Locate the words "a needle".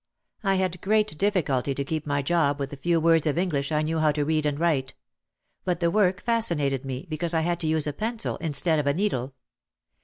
8.87-9.35